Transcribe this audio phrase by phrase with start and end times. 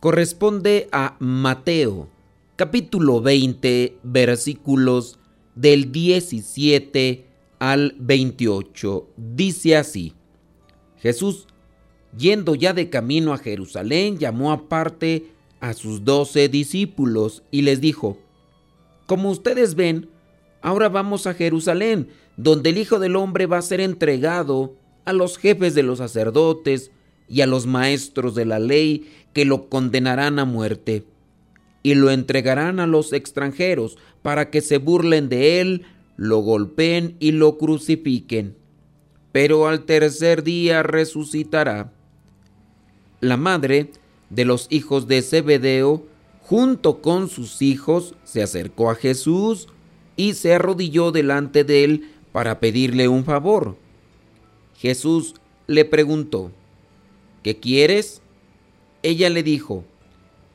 [0.00, 2.08] corresponde a Mateo,
[2.56, 5.18] capítulo 20, versículos
[5.54, 7.26] del 17
[7.58, 9.06] al 28.
[9.18, 10.14] Dice así,
[10.96, 11.46] Jesús,
[12.16, 18.16] yendo ya de camino a Jerusalén, llamó aparte a sus doce discípulos y les dijo,
[19.06, 20.08] Como ustedes ven,
[20.62, 24.74] ahora vamos a Jerusalén, donde el Hijo del Hombre va a ser entregado
[25.04, 26.90] a los jefes de los sacerdotes
[27.30, 31.04] y a los maestros de la ley que lo condenarán a muerte
[31.82, 37.32] y lo entregarán a los extranjeros para que se burlen de él, lo golpeen y
[37.32, 38.56] lo crucifiquen.
[39.32, 41.92] Pero al tercer día resucitará.
[43.20, 43.92] La madre
[44.28, 46.04] de los hijos de Zebedeo,
[46.42, 49.68] junto con sus hijos, se acercó a Jesús
[50.16, 53.76] y se arrodilló delante de él para pedirle un favor.
[54.76, 55.34] Jesús
[55.66, 56.50] le preguntó,
[57.42, 58.22] ¿qué quieres?
[59.02, 59.84] Ella le dijo,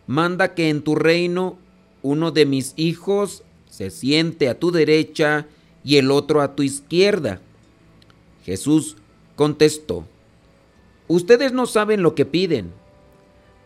[0.08, 1.58] manda que en tu reino
[2.02, 5.48] uno de mis hijos se siente a tu derecha
[5.84, 7.42] y el otro a tu izquierda.
[8.44, 8.98] Jesús
[9.36, 10.06] contestó,
[11.08, 12.72] ustedes no saben lo que piden.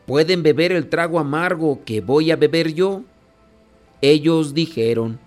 [0.06, 3.04] ¿Pueden beber el trago amargo que voy a beber yo?
[4.02, 5.20] Ellos dijeron,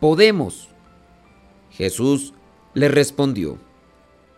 [0.00, 0.68] podemos.
[1.72, 2.32] Jesús
[2.74, 3.58] le respondió,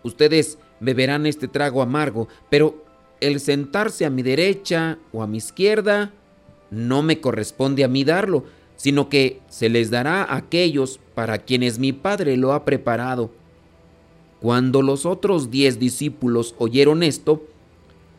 [0.03, 2.85] ustedes beberán este trago amargo, pero
[3.21, 6.13] el sentarse a mi derecha o a mi izquierda
[6.71, 8.45] no me corresponde a mí darlo,
[8.77, 13.31] sino que se les dará a aquellos para quienes mi Padre lo ha preparado.
[14.41, 17.45] Cuando los otros diez discípulos oyeron esto,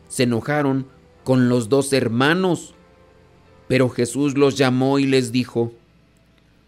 [0.08, 0.86] se enojaron
[1.24, 2.74] con los dos hermanos.
[3.66, 5.72] Pero Jesús los llamó y les dijo,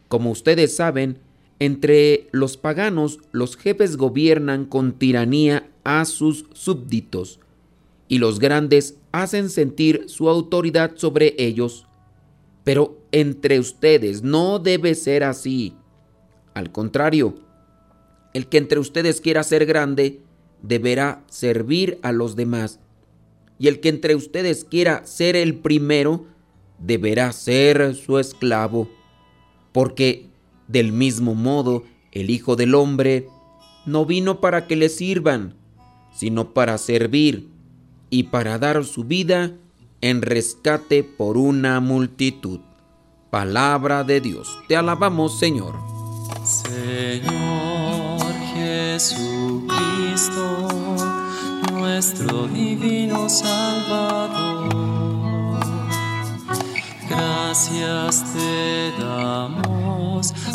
[0.09, 1.19] Como ustedes saben,
[1.59, 7.41] entre los paganos los jefes gobiernan con tiranía a sus súbditos,
[8.09, 11.87] y los grandes hacen sentir su autoridad sobre ellos.
[12.65, 15.75] Pero entre ustedes no debe ser así.
[16.55, 17.35] Al contrario,
[18.33, 20.21] el que entre ustedes quiera ser grande,
[20.63, 22.81] deberá servir a los demás.
[23.59, 26.27] Y el que entre ustedes quiera ser el primero,
[26.79, 28.89] deberá ser su esclavo.
[29.73, 30.29] Porque
[30.69, 33.29] del mismo modo, el Hijo del Hombre
[33.87, 35.55] no vino para que le sirvan,
[36.15, 37.49] sino para servir
[38.11, 39.53] y para dar su vida
[40.01, 42.61] en rescate por una multitud.
[43.31, 44.59] Palabra de Dios.
[44.69, 45.75] Te alabamos, Señor.
[46.45, 48.23] Señor
[48.55, 49.49] Jesucristo,
[51.73, 54.75] nuestro divino Salvador.
[57.09, 60.35] Gracias te damos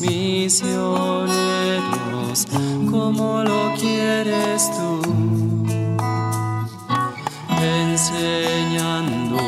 [0.00, 1.30] misioneros
[2.90, 5.00] como lo quieres tú
[7.62, 9.38] enseñando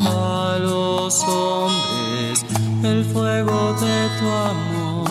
[0.00, 2.44] a los hombres
[2.84, 5.08] el fuego de tu amor.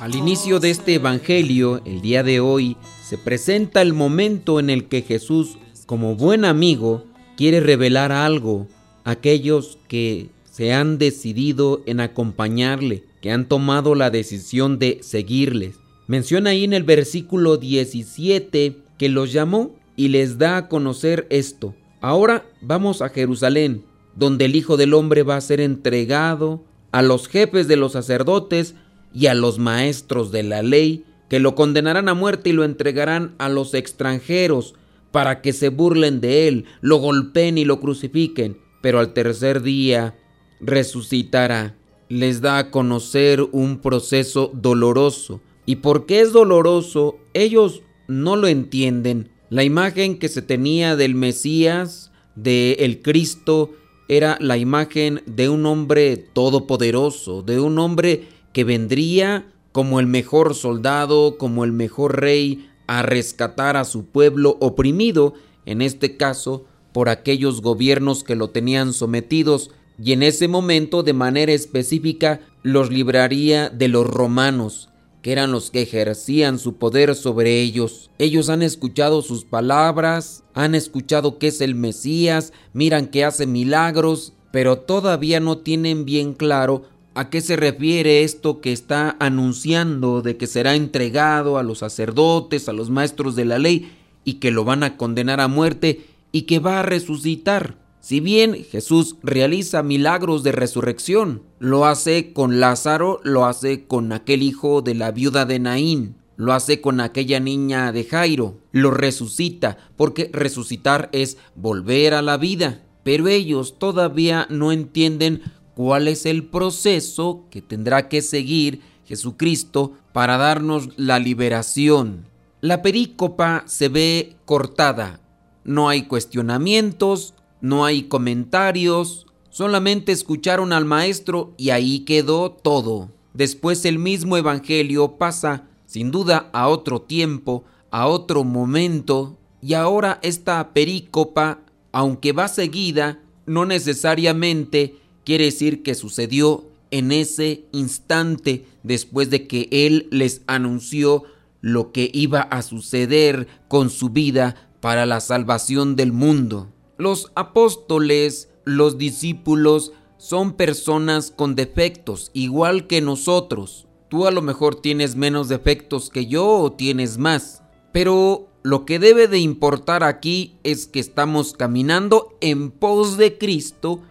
[0.00, 4.86] Al inicio de este Evangelio, el día de hoy, se presenta el momento en el
[4.86, 7.04] que Jesús, como buen amigo,
[7.36, 8.66] quiere revelar algo
[9.04, 15.76] a aquellos que se han decidido en acompañarle, que han tomado la decisión de seguirles.
[16.06, 21.74] Menciona ahí en el versículo 17 que los llamó y les da a conocer esto.
[22.00, 23.84] Ahora vamos a Jerusalén,
[24.14, 28.74] donde el Hijo del Hombre va a ser entregado a los jefes de los sacerdotes
[29.12, 33.34] y a los maestros de la ley, que lo condenarán a muerte y lo entregarán
[33.38, 34.74] a los extranjeros
[35.10, 40.16] para que se burlen de él, lo golpeen y lo crucifiquen, pero al tercer día
[40.60, 41.77] resucitará.
[42.08, 45.40] Les da a conocer un proceso doloroso.
[45.66, 47.18] ¿Y por qué es doloroso?
[47.34, 49.30] Ellos no lo entienden.
[49.50, 53.72] La imagen que se tenía del Mesías, del el Cristo,
[54.08, 60.54] era la imagen de un hombre todopoderoso, de un hombre que vendría como el mejor
[60.54, 65.34] soldado, como el mejor rey, a rescatar a su pueblo oprimido,
[65.66, 69.70] en este caso por aquellos gobiernos que lo tenían sometidos,
[70.02, 74.90] y en ese momento de manera específica los libraría de los romanos,
[75.22, 78.10] que eran los que ejercían su poder sobre ellos.
[78.18, 84.32] Ellos han escuchado sus palabras, han escuchado que es el Mesías, miran que hace milagros,
[84.52, 86.84] pero todavía no tienen bien claro
[87.14, 92.68] a qué se refiere esto que está anunciando de que será entregado a los sacerdotes,
[92.68, 93.92] a los maestros de la ley,
[94.24, 97.87] y que lo van a condenar a muerte y que va a resucitar.
[98.08, 104.42] Si bien Jesús realiza milagros de resurrección, lo hace con Lázaro, lo hace con aquel
[104.42, 109.76] hijo de la viuda de Naín, lo hace con aquella niña de Jairo, lo resucita,
[109.98, 112.82] porque resucitar es volver a la vida.
[113.02, 115.42] Pero ellos todavía no entienden
[115.74, 122.24] cuál es el proceso que tendrá que seguir Jesucristo para darnos la liberación.
[122.62, 125.20] La perícopa se ve cortada,
[125.62, 133.10] no hay cuestionamientos, no hay comentarios, solamente escucharon al maestro y ahí quedó todo.
[133.34, 140.18] Después el mismo Evangelio pasa, sin duda, a otro tiempo, a otro momento, y ahora
[140.22, 141.60] esta perícopa,
[141.92, 149.68] aunque va seguida, no necesariamente quiere decir que sucedió en ese instante después de que
[149.70, 151.24] Él les anunció
[151.60, 156.68] lo que iba a suceder con su vida para la salvación del mundo.
[156.98, 163.86] Los apóstoles, los discípulos, son personas con defectos, igual que nosotros.
[164.08, 167.62] Tú a lo mejor tienes menos defectos que yo o tienes más.
[167.92, 174.02] Pero lo que debe de importar aquí es que estamos caminando en pos de Cristo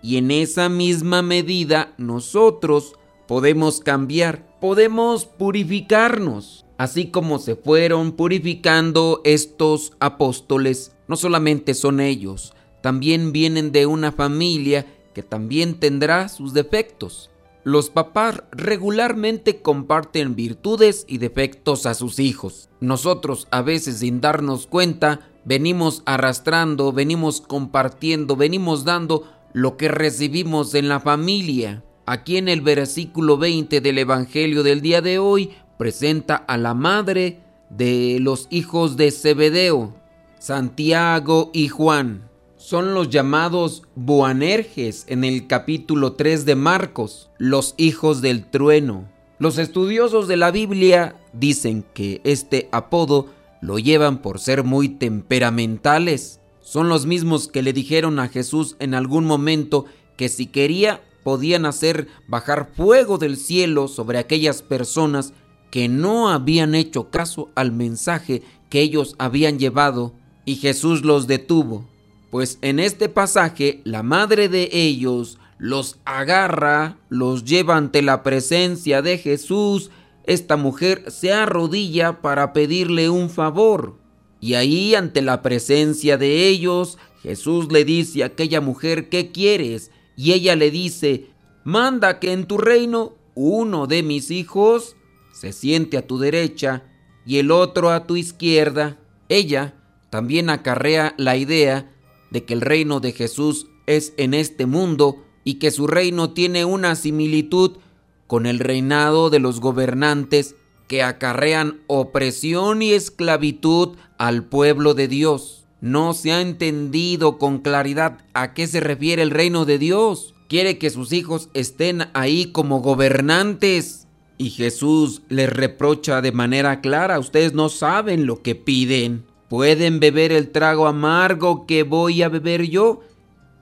[0.00, 2.92] y en esa misma medida nosotros
[3.26, 6.64] podemos cambiar, podemos purificarnos.
[6.78, 14.12] Así como se fueron purificando estos apóstoles, no solamente son ellos, también vienen de una
[14.12, 17.30] familia que también tendrá sus defectos.
[17.64, 22.68] Los papás regularmente comparten virtudes y defectos a sus hijos.
[22.80, 30.74] Nosotros a veces sin darnos cuenta venimos arrastrando, venimos compartiendo, venimos dando lo que recibimos
[30.74, 31.82] en la familia.
[32.06, 37.40] Aquí en el versículo 20 del Evangelio del día de hoy presenta a la madre
[37.70, 39.94] de los hijos de Zebedeo,
[40.38, 42.30] Santiago y Juan.
[42.56, 49.08] Son los llamados Boanerges en el capítulo 3 de Marcos, los hijos del trueno.
[49.40, 53.26] Los estudiosos de la Biblia dicen que este apodo
[53.60, 56.40] lo llevan por ser muy temperamentales.
[56.60, 59.86] Son los mismos que le dijeron a Jesús en algún momento
[60.16, 65.32] que si quería podían hacer bajar fuego del cielo sobre aquellas personas
[65.70, 70.14] que no habían hecho caso al mensaje que ellos habían llevado
[70.48, 71.84] y Jesús los detuvo.
[72.30, 79.02] Pues en este pasaje la madre de ellos los agarra, los lleva ante la presencia
[79.02, 79.90] de Jesús.
[80.24, 83.98] Esta mujer se arrodilla para pedirle un favor.
[84.40, 89.90] Y ahí ante la presencia de ellos, Jesús le dice a aquella mujer, ¿qué quieres?
[90.16, 91.26] Y ella le dice,
[91.62, 94.96] manda que en tu reino uno de mis hijos
[95.30, 96.84] se siente a tu derecha
[97.26, 98.96] y el otro a tu izquierda,
[99.28, 99.74] ella
[100.10, 101.90] también acarrea la idea
[102.30, 106.64] de que el reino de Jesús es en este mundo y que su reino tiene
[106.64, 107.78] una similitud
[108.26, 110.54] con el reinado de los gobernantes
[110.86, 115.66] que acarrean opresión y esclavitud al pueblo de Dios.
[115.80, 120.34] No se ha entendido con claridad a qué se refiere el reino de Dios.
[120.48, 124.06] Quiere que sus hijos estén ahí como gobernantes
[124.38, 129.27] y Jesús les reprocha de manera clara, ustedes no saben lo que piden.
[129.48, 133.00] ¿Pueden beber el trago amargo que voy a beber yo?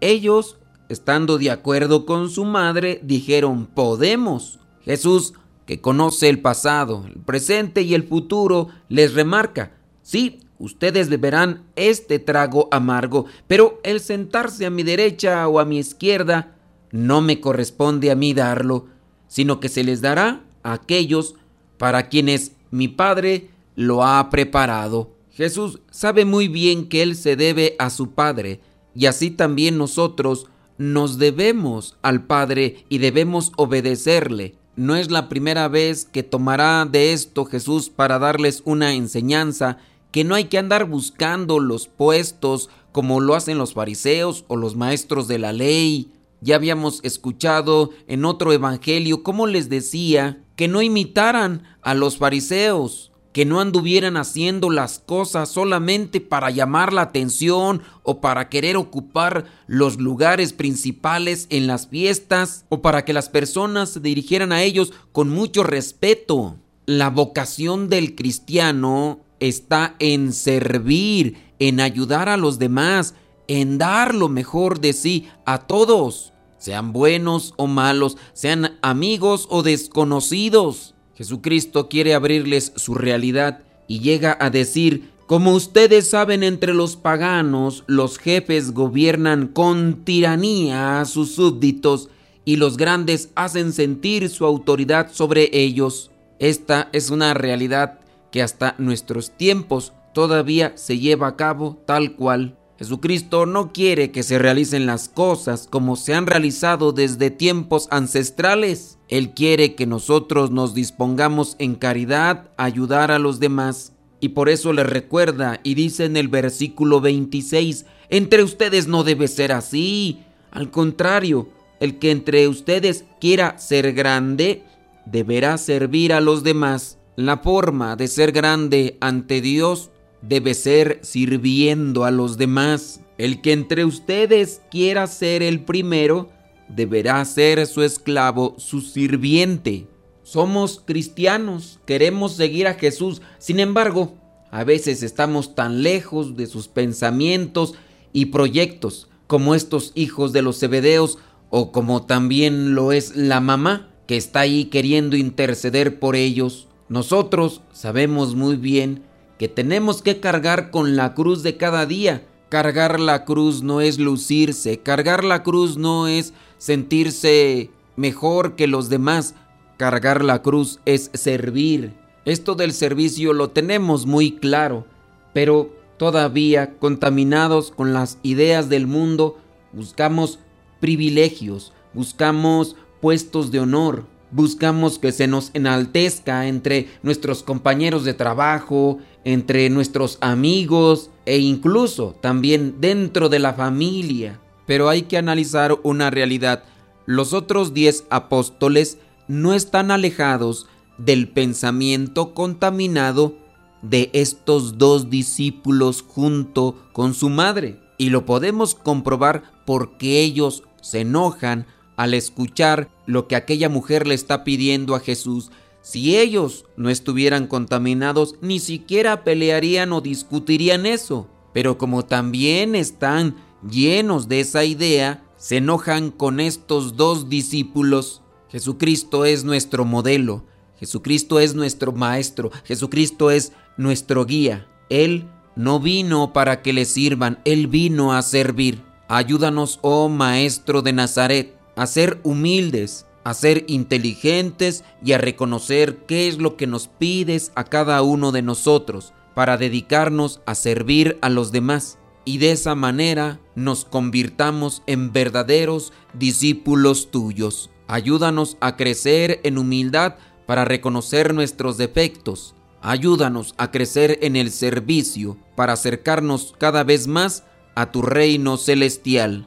[0.00, 4.58] Ellos, estando de acuerdo con su madre, dijeron, podemos.
[4.82, 11.64] Jesús, que conoce el pasado, el presente y el futuro, les remarca, sí, ustedes beberán
[11.76, 16.56] este trago amargo, pero el sentarse a mi derecha o a mi izquierda
[16.92, 18.86] no me corresponde a mí darlo,
[19.28, 21.34] sino que se les dará aquellos
[21.78, 25.15] para quienes mi Padre lo ha preparado.
[25.36, 28.60] Jesús sabe muy bien que Él se debe a su Padre
[28.94, 30.46] y así también nosotros
[30.78, 34.54] nos debemos al Padre y debemos obedecerle.
[34.76, 39.76] No es la primera vez que tomará de esto Jesús para darles una enseñanza
[40.10, 44.74] que no hay que andar buscando los puestos como lo hacen los fariseos o los
[44.74, 46.12] maestros de la ley.
[46.40, 53.12] Ya habíamos escuchado en otro evangelio cómo les decía que no imitaran a los fariseos,
[53.36, 59.44] que no anduvieran haciendo las cosas solamente para llamar la atención o para querer ocupar
[59.66, 64.94] los lugares principales en las fiestas o para que las personas se dirigieran a ellos
[65.12, 66.56] con mucho respeto.
[66.86, 73.12] La vocación del cristiano está en servir, en ayudar a los demás,
[73.48, 79.62] en dar lo mejor de sí a todos, sean buenos o malos, sean amigos o
[79.62, 80.95] desconocidos.
[81.16, 87.84] Jesucristo quiere abrirles su realidad y llega a decir, como ustedes saben entre los paganos,
[87.86, 92.10] los jefes gobiernan con tiranía a sus súbditos
[92.44, 96.10] y los grandes hacen sentir su autoridad sobre ellos.
[96.38, 97.98] Esta es una realidad
[98.30, 102.56] que hasta nuestros tiempos todavía se lleva a cabo tal cual.
[102.78, 108.98] Jesucristo no quiere que se realicen las cosas como se han realizado desde tiempos ancestrales.
[109.08, 113.94] Él quiere que nosotros nos dispongamos en caridad a ayudar a los demás.
[114.20, 119.28] Y por eso le recuerda y dice en el versículo 26, entre ustedes no debe
[119.28, 120.20] ser así.
[120.50, 121.48] Al contrario,
[121.80, 124.64] el que entre ustedes quiera ser grande,
[125.06, 126.98] deberá servir a los demás.
[127.16, 129.90] La forma de ser grande ante Dios
[130.28, 133.00] debe ser sirviendo a los demás.
[133.18, 136.30] El que entre ustedes quiera ser el primero,
[136.68, 139.86] deberá ser su esclavo, su sirviente.
[140.22, 144.14] Somos cristianos, queremos seguir a Jesús, sin embargo,
[144.50, 147.74] a veces estamos tan lejos de sus pensamientos
[148.12, 151.18] y proyectos como estos hijos de los Zebedeos
[151.50, 156.68] o como también lo es la mamá que está ahí queriendo interceder por ellos.
[156.88, 159.02] Nosotros sabemos muy bien
[159.38, 162.26] que tenemos que cargar con la cruz de cada día.
[162.48, 168.88] Cargar la cruz no es lucirse, cargar la cruz no es sentirse mejor que los
[168.88, 169.34] demás,
[169.76, 171.94] cargar la cruz es servir.
[172.24, 174.86] Esto del servicio lo tenemos muy claro,
[175.32, 179.38] pero todavía contaminados con las ideas del mundo,
[179.72, 180.38] buscamos
[180.80, 188.98] privilegios, buscamos puestos de honor, buscamos que se nos enaltezca entre nuestros compañeros de trabajo,
[189.24, 194.40] entre nuestros amigos e incluso también dentro de la familia.
[194.66, 196.64] Pero hay que analizar una realidad.
[197.06, 200.66] Los otros diez apóstoles no están alejados
[200.98, 203.34] del pensamiento contaminado
[203.82, 207.80] de estos dos discípulos junto con su madre.
[207.98, 211.66] Y lo podemos comprobar porque ellos se enojan
[211.96, 215.50] al escuchar lo que aquella mujer le está pidiendo a Jesús
[215.86, 221.28] si ellos no estuvieran contaminados, ni siquiera pelearían o discutirían eso.
[221.52, 223.36] Pero como también están
[223.70, 228.22] llenos de esa idea, se enojan con estos dos discípulos.
[228.48, 230.44] Jesucristo es nuestro modelo,
[230.78, 234.66] Jesucristo es nuestro maestro, Jesucristo es nuestro guía.
[234.88, 238.82] Él no vino para que le sirvan, Él vino a servir.
[239.08, 246.28] Ayúdanos, oh Maestro de Nazaret, a ser humildes, a ser inteligentes y a reconocer qué
[246.28, 251.28] es lo que nos pides a cada uno de nosotros para dedicarnos a servir a
[251.28, 257.70] los demás y de esa manera nos convirtamos en verdaderos discípulos tuyos.
[257.86, 260.16] Ayúdanos a crecer en humildad
[260.46, 262.54] para reconocer nuestros defectos.
[262.82, 269.46] Ayúdanos a crecer en el servicio para acercarnos cada vez más a tu reino celestial.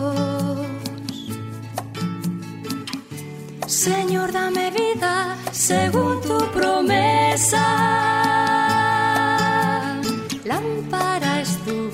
[4.31, 7.91] Dame vida según tu promesa.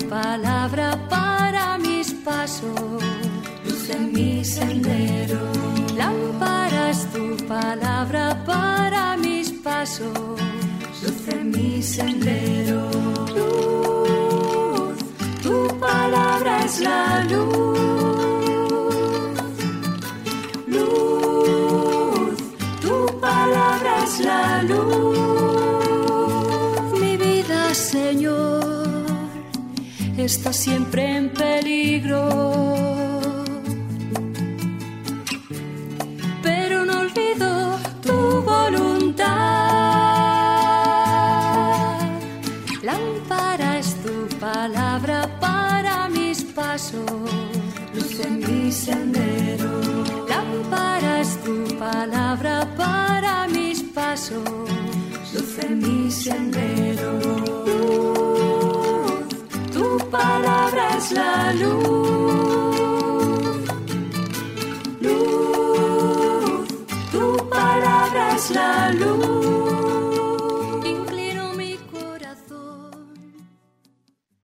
[0.08, 3.02] palabra para mis pasos,
[3.64, 5.40] luz en mi sendero.
[5.96, 10.40] Lámpara es tu palabra para mis pasos,
[11.02, 13.17] luz en mi sendero.
[30.28, 32.28] Está siempre en peligro.
[36.42, 39.26] Pero no olvido tu voluntad.
[42.82, 47.10] Lámpara es tu palabra para mis pasos,
[47.94, 49.80] luz en mi sendero.
[50.28, 54.44] Lámpara es tu palabra para mis pasos,
[55.32, 57.57] luz en mi sendero.
[60.10, 61.88] Palabra es la luz.
[65.00, 66.68] Luz,
[67.12, 69.37] tu palabra es la luz.